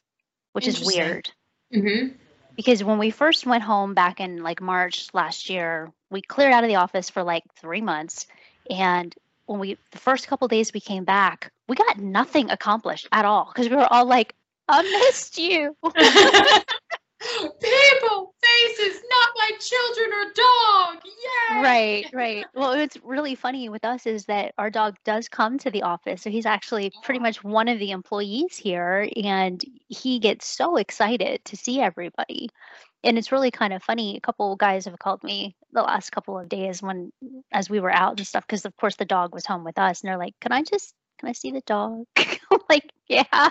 [0.54, 1.30] which is weird
[1.74, 2.14] Mm-hmm.
[2.56, 6.64] because when we first went home back in like March last year, we cleared out
[6.64, 8.26] of the office for like three months.
[8.70, 9.14] And
[9.46, 13.50] when we, the first couple days we came back, we got nothing accomplished at all
[13.52, 14.34] because we were all like,
[14.68, 15.76] I missed you.
[17.60, 21.02] People, faces, not my children or dog.
[21.04, 21.62] Yay!
[21.62, 22.46] right, right.
[22.54, 26.22] Well, what's really funny with us is that our dog does come to the office.
[26.22, 29.08] So he's actually pretty much one of the employees here.
[29.22, 32.48] And he gets so excited to see everybody.
[33.04, 34.16] and it's really kind of funny.
[34.16, 37.12] A couple of guys have called me the last couple of days when,
[37.52, 40.00] as we were out and stuff, because of course the dog was home with us,
[40.02, 42.04] and they're like, "Can I just, can I see the dog?"
[42.70, 43.50] Like, "Yeah."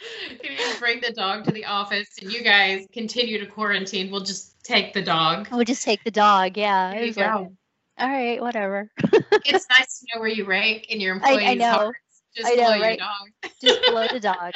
[0.42, 4.10] Can you bring the dog to the office and you guys continue to quarantine?
[4.10, 5.48] We'll just take the dog.
[5.50, 6.56] We'll just take the dog.
[6.56, 6.90] Yeah.
[6.92, 7.28] There you was like.
[8.00, 8.90] All right, whatever.
[9.44, 11.70] It's nice to know where you rank in your employees' I- I know.
[11.72, 11.98] hearts.
[12.36, 12.98] Just I know, your right?
[12.98, 13.52] dog.
[13.62, 14.52] just below the dog.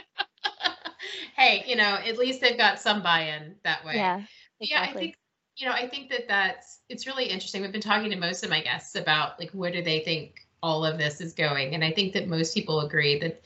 [1.36, 3.95] hey, you know, at least they've got some buy-in that way.
[3.97, 4.22] Yeah.
[4.61, 5.16] Yeah, I think
[5.57, 7.62] you know, I think that that's it's really interesting.
[7.62, 10.84] We've been talking to most of my guests about like where do they think all
[10.84, 13.43] of this is going, and I think that most people agree that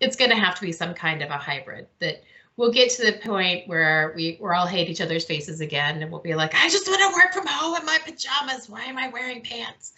[0.00, 1.86] it's going to have to be some kind of a hybrid.
[2.00, 2.22] That
[2.56, 6.10] we'll get to the point where we we're all hate each other's faces again, and
[6.10, 8.68] we'll be like, I just want to work from home in my pajamas.
[8.68, 9.92] Why am I wearing pants?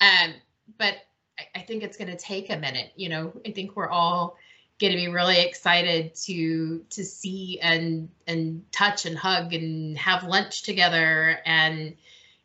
[0.00, 0.34] Um,
[0.78, 0.94] but
[1.38, 2.92] I, I think it's going to take a minute.
[2.96, 4.36] You know, I think we're all
[4.80, 10.24] going to be really excited to to see and and touch and hug and have
[10.24, 11.94] lunch together and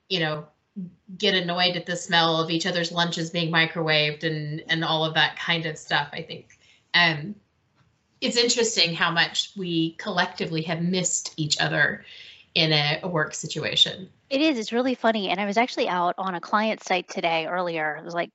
[0.10, 0.46] you know
[1.18, 5.14] get annoyed at the smell of each other's lunches being microwaved and and all of
[5.14, 6.60] that kind of stuff i think
[6.96, 7.36] um
[8.22, 12.04] it's interesting how much we collectively have missed each other
[12.56, 16.16] in a, a work situation it is it's really funny and i was actually out
[16.18, 18.32] on a client site today earlier it was like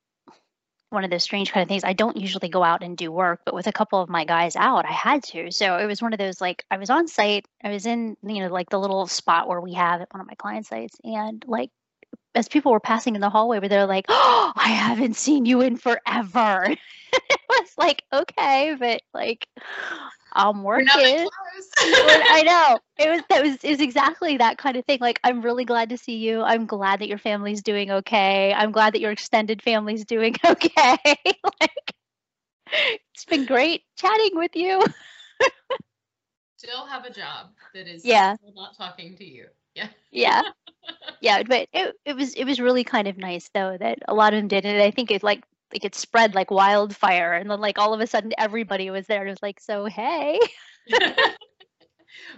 [0.90, 1.84] one of those strange kind of things.
[1.84, 4.56] I don't usually go out and do work, but with a couple of my guys
[4.56, 5.50] out, I had to.
[5.52, 8.42] So it was one of those like I was on site, I was in, you
[8.42, 11.44] know, like the little spot where we have at one of my client sites, and
[11.46, 11.70] like
[12.34, 15.60] as people were passing in the hallway, where they're like, "Oh, I haven't seen you
[15.60, 16.76] in forever."
[17.12, 19.46] it was like, okay, but like
[20.32, 20.88] I'm working.
[21.78, 22.78] I know.
[22.98, 24.98] It was that was is exactly that kind of thing.
[25.00, 26.42] Like I'm really glad to see you.
[26.42, 28.52] I'm glad that your family's doing okay.
[28.52, 30.96] I'm glad that your extended family's doing okay.
[31.60, 31.94] like
[33.12, 34.84] it's been great chatting with you.
[36.56, 38.36] Still have a job that is yeah.
[38.54, 39.46] not talking to you.
[39.74, 39.88] Yeah.
[40.10, 40.42] Yeah.
[41.20, 44.32] Yeah, but it it was it was really kind of nice though that a lot
[44.32, 47.60] of them did and I think it like like it spread like wildfire and then
[47.60, 50.38] like all of a sudden everybody was there and it was like so hey.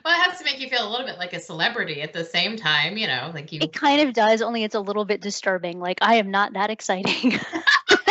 [0.05, 2.25] Well it has to make you feel a little bit like a celebrity at the
[2.25, 5.21] same time you know like you it kind of does only it's a little bit
[5.21, 7.39] disturbing like i am not that exciting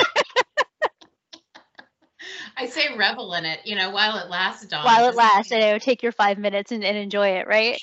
[2.57, 4.85] I say revel in it, you know, while it lasts, Dawn.
[4.85, 7.81] While it lasts, and you know, take your five minutes and, and enjoy it, right?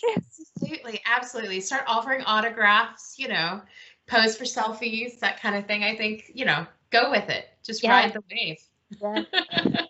[0.56, 1.60] Absolutely, absolutely.
[1.60, 3.60] Start offering autographs, you know,
[4.06, 5.84] pose for selfies, that kind of thing.
[5.84, 7.48] I think, you know, go with it.
[7.64, 7.92] Just yeah.
[7.92, 8.58] ride the wave.
[9.00, 9.84] Yeah.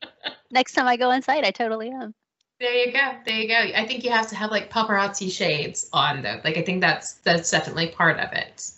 [0.50, 2.14] Next time I go inside, I totally am.
[2.58, 3.12] There you go.
[3.24, 3.54] There you go.
[3.54, 6.40] I think you have to have like paparazzi shades on though.
[6.44, 8.70] Like I think that's that's definitely part of it.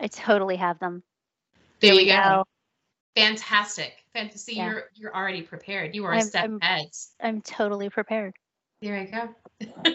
[0.00, 1.04] I totally have them.
[1.80, 2.16] There, you go.
[2.16, 2.44] go.
[3.18, 4.04] Fantastic.
[4.12, 4.54] Fantasy.
[4.54, 4.66] Yeah.
[4.66, 5.94] You're you're already prepared.
[5.94, 6.86] You are I'm, a step I'm, ahead.
[7.20, 8.34] I'm totally prepared.
[8.80, 9.34] There you go.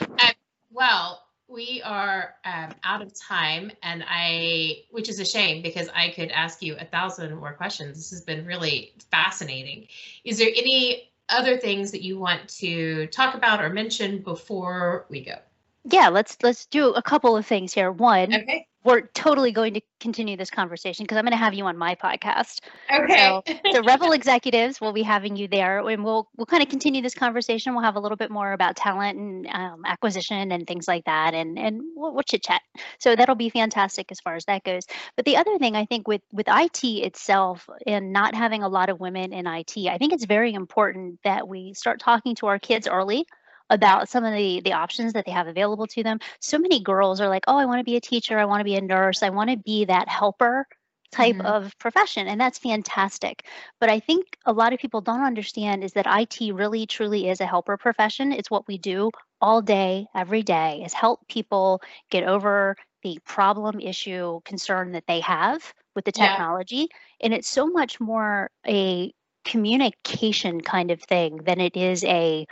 [0.00, 0.32] um,
[0.70, 6.10] well, we are um, out of time and i which is a shame because i
[6.10, 9.86] could ask you a thousand more questions this has been really fascinating
[10.24, 15.24] is there any other things that you want to talk about or mention before we
[15.24, 15.36] go
[15.84, 19.80] yeah let's let's do a couple of things here one okay we're totally going to
[20.00, 22.60] continue this conversation because I'm going to have you on my podcast.
[22.92, 23.16] Okay.
[23.16, 27.02] So, so Revel Executives will be having you there, and we'll we'll kind of continue
[27.02, 27.74] this conversation.
[27.74, 31.34] We'll have a little bit more about talent and um, acquisition and things like that,
[31.34, 32.62] and and we'll, we'll chit chat.
[32.98, 34.84] So that'll be fantastic as far as that goes.
[35.16, 38.90] But the other thing I think with with IT itself and not having a lot
[38.90, 42.58] of women in IT, I think it's very important that we start talking to our
[42.58, 43.26] kids early
[43.70, 47.20] about some of the the options that they have available to them so many girls
[47.20, 49.22] are like oh i want to be a teacher i want to be a nurse
[49.22, 50.66] i want to be that helper
[51.10, 51.46] type mm-hmm.
[51.46, 53.44] of profession and that's fantastic
[53.80, 57.40] but i think a lot of people don't understand is that it really truly is
[57.40, 59.10] a helper profession it's what we do
[59.40, 65.20] all day every day is help people get over the problem issue concern that they
[65.20, 66.86] have with the technology yeah.
[67.22, 69.12] and it's so much more a
[69.44, 72.44] communication kind of thing than it is a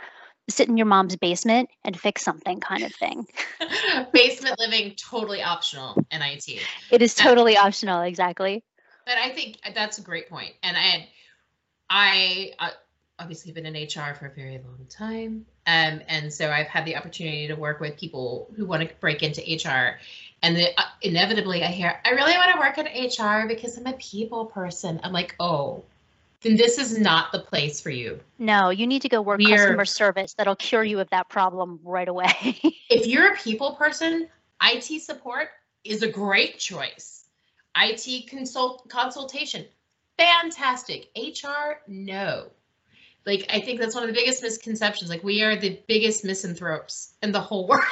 [0.49, 3.27] sit in your mom's basement and fix something kind of thing.
[4.13, 6.61] basement living totally optional in IT.
[6.91, 8.63] It is totally um, optional, exactly.
[9.05, 10.53] But I think that's a great point.
[10.63, 11.07] And I
[11.89, 12.71] I, I
[13.19, 15.45] obviously been in HR for a very long time.
[15.65, 19.23] Um, and so I've had the opportunity to work with people who want to break
[19.23, 19.99] into HR.
[20.41, 23.87] And the, uh, inevitably I hear, I really want to work in HR because I'm
[23.87, 24.99] a people person.
[25.03, 25.83] I'm like, oh,
[26.41, 28.19] then this is not the place for you.
[28.37, 30.33] No, you need to go work We're, customer service.
[30.33, 32.31] That'll cure you of that problem right away.
[32.89, 34.27] if you're a people person,
[34.61, 35.49] IT support
[35.83, 37.25] is a great choice.
[37.75, 39.65] IT consult consultation,
[40.17, 41.09] fantastic.
[41.15, 42.47] HR, no.
[43.25, 45.09] Like I think that's one of the biggest misconceptions.
[45.09, 47.83] Like we are the biggest misanthropes in the whole world.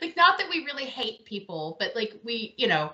[0.00, 2.92] like not that we really hate people, but like we, you know,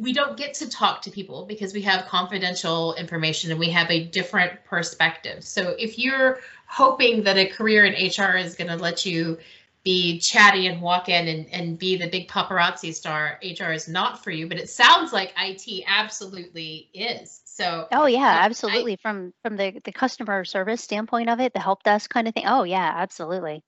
[0.00, 3.90] we don't get to talk to people because we have confidential information and we have
[3.90, 5.44] a different perspective.
[5.44, 9.38] So if you're hoping that a career in HR is going to let you
[9.82, 14.24] be chatty and walk in and, and be the big paparazzi star, HR is not
[14.24, 17.42] for you, but it sounds like IT absolutely is.
[17.44, 18.94] So Oh yeah, absolutely.
[18.94, 22.34] I, from from the, the customer service standpoint of it, the help desk kind of
[22.34, 22.44] thing.
[22.46, 23.62] Oh yeah, absolutely.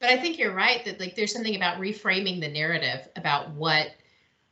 [0.00, 3.90] But I think you're right that like there's something about reframing the narrative about what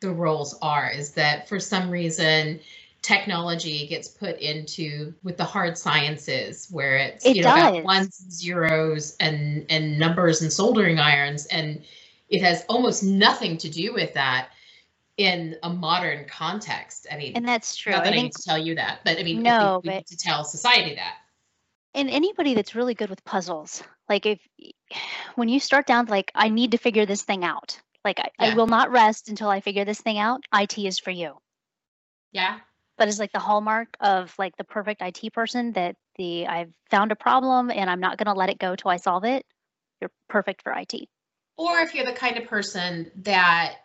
[0.03, 2.61] the roles are is that for some reason
[3.03, 7.71] technology gets put into with the hard sciences where it's It you know does.
[7.71, 11.83] about ones and zeros and and numbers and soldering irons and
[12.29, 14.51] it has almost nothing to do with that
[15.17, 17.93] in a modern context i mean And that's true.
[17.93, 19.89] not I that I, think need to tell you that but i mean No, we,
[19.89, 21.17] we but- need to tell society that
[21.95, 24.39] and anybody that's really good with puzzles, like if
[25.35, 27.79] when you start down like I need to figure this thing out.
[28.05, 30.43] Like I, I will not rest until I figure this thing out.
[30.53, 31.39] IT is for you.
[32.33, 32.59] yeah
[32.99, 37.13] That is like the hallmark of like the perfect IT person that the I've found
[37.13, 39.45] a problem and I'm not gonna let it go till I solve it.
[40.01, 41.09] You're perfect for IT.
[41.57, 43.77] Or if you're the kind of person that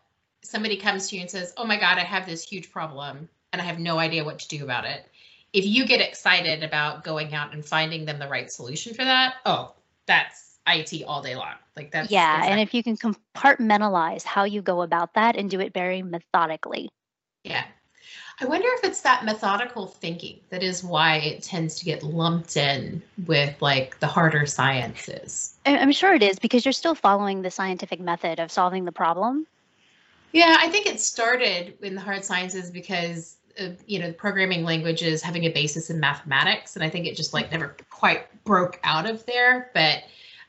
[0.44, 3.62] somebody comes to you and says, Oh my God, I have this huge problem and
[3.62, 5.06] I have no idea what to do about it.
[5.54, 9.36] If you get excited about going out and finding them the right solution for that,
[9.46, 9.74] oh,
[10.06, 11.56] that's IT all day long.
[11.76, 15.60] Like that's yeah, and if you can compartmentalize how you go about that and do
[15.60, 16.90] it very methodically.
[17.44, 17.66] yeah.
[18.40, 22.56] I wonder if it's that methodical thinking that is why it tends to get lumped
[22.56, 25.56] in with like the harder sciences.
[25.66, 29.48] I'm sure it is because you're still following the scientific method of solving the problem.
[30.34, 34.64] Yeah, I think it started in the hard sciences because uh, you know the programming
[34.64, 38.80] languages having a basis in mathematics, and I think it just like never quite broke
[38.84, 39.72] out of there.
[39.74, 40.04] But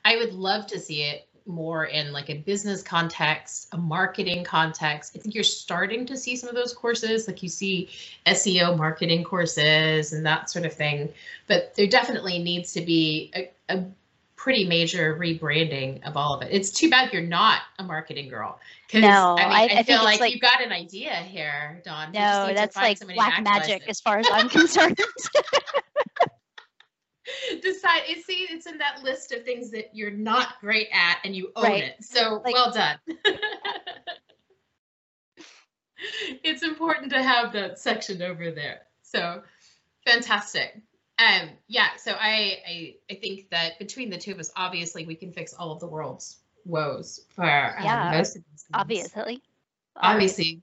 [0.09, 5.13] I would love to see it more in like a business context, a marketing context.
[5.15, 7.91] I think you're starting to see some of those courses, like you see
[8.27, 11.11] SEO marketing courses and that sort of thing.
[11.47, 13.85] But there definitely needs to be a, a
[14.37, 16.49] pretty major rebranding of all of it.
[16.51, 18.59] It's too bad you're not a marketing girl.
[18.95, 22.13] No, I, mean, I- I, I feel like, like- you got an idea here, just
[22.15, 24.99] No, that's like black magic as far as I'm concerned.
[27.63, 28.03] Decide.
[28.09, 31.51] It's see, it's in that list of things that you're not great at, and you
[31.57, 31.85] own Right.
[31.85, 32.05] it.
[32.05, 32.99] So Like- well done.
[36.45, 38.81] it's important to have that section over there.
[39.03, 39.43] So
[40.07, 40.81] fantastic.
[41.19, 41.89] Um, yeah.
[41.97, 45.53] So I, I, I think that between the two of us, obviously, we can fix
[45.53, 48.67] all of the world's woes for um, Yeah, most of these things.
[48.75, 49.43] Obviously.
[49.97, 50.63] obviously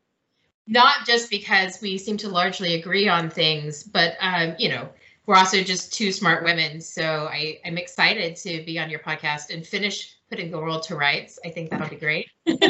[0.68, 4.88] not just because we seem to largely agree on things but um, you know
[5.28, 9.54] we're also just two smart women so I, i'm excited to be on your podcast
[9.54, 12.30] and finish putting the world to rights i think that'll be great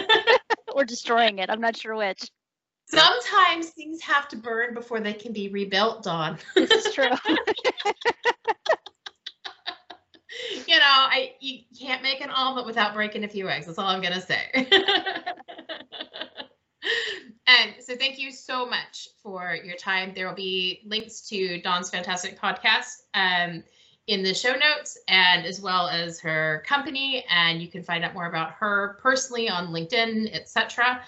[0.74, 1.49] Or destroying it.
[1.49, 2.30] I'm not sure which.
[2.88, 7.10] sometimes things have to burn before they can be rebuilt dawn This is true.
[10.68, 13.88] you know i you can't make an omelet without breaking a few eggs that's all
[13.88, 14.68] i'm gonna say
[17.48, 21.89] and so thank you so much for your time there will be links to dawn's
[21.89, 23.64] fantastic podcast um,
[24.08, 28.14] in the show notes and as well as her company and you can find out
[28.14, 31.02] more about her personally on linkedin etc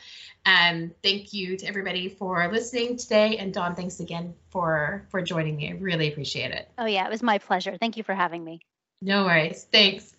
[0.46, 5.56] and thank you to everybody for listening today and dawn thanks again for for joining
[5.56, 7.78] me i really appreciate it oh yeah, it was my pleasure.
[7.80, 8.62] Thank you for having me.
[9.02, 9.66] no worries.
[9.72, 10.17] Thanks.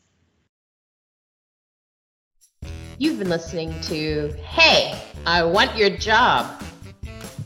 [2.99, 6.61] You've been listening to Hey, I Want Your Job.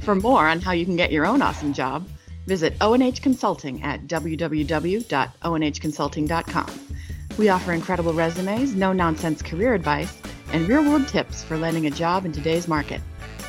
[0.00, 2.08] For more on how you can get your own awesome job,
[2.46, 6.80] visit ONH Consulting at www.onhconsulting.com.
[7.38, 10.20] We offer incredible resumes, no nonsense career advice,
[10.52, 13.02] and real world tips for landing a job in today's market.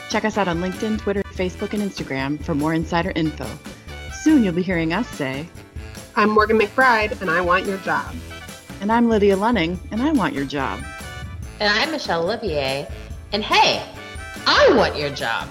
[0.10, 3.48] Check us out on LinkedIn, Twitter, Facebook, and Instagram for more insider info.
[4.22, 5.48] Soon you'll be hearing us say,
[6.18, 8.14] I'm Morgan McBride, and I want your job.
[8.82, 10.80] and I'm Lydia Lunning, and I want your job.
[11.64, 12.86] And I'm Michelle Olivier.
[13.32, 13.82] And hey,
[14.46, 15.48] I want your job.